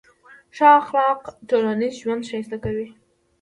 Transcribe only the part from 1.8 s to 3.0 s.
ژوند ښایسته کوي.